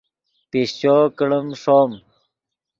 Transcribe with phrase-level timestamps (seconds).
[0.49, 1.91] پیشچو کڑیم ݰوم